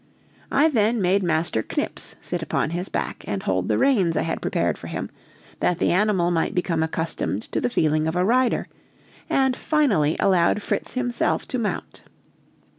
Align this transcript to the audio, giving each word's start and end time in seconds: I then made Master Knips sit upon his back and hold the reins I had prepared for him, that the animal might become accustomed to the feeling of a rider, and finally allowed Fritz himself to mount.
I 0.51 0.67
then 0.67 0.99
made 0.99 1.21
Master 1.21 1.63
Knips 1.77 2.15
sit 2.19 2.41
upon 2.41 2.71
his 2.71 2.89
back 2.89 3.23
and 3.27 3.43
hold 3.43 3.67
the 3.67 3.77
reins 3.77 4.17
I 4.17 4.23
had 4.23 4.41
prepared 4.41 4.75
for 4.75 4.87
him, 4.87 5.11
that 5.59 5.77
the 5.77 5.91
animal 5.91 6.31
might 6.31 6.55
become 6.55 6.81
accustomed 6.81 7.43
to 7.51 7.61
the 7.61 7.69
feeling 7.69 8.07
of 8.07 8.15
a 8.15 8.25
rider, 8.25 8.67
and 9.29 9.55
finally 9.55 10.17
allowed 10.19 10.63
Fritz 10.63 10.95
himself 10.95 11.47
to 11.49 11.59
mount. 11.59 12.01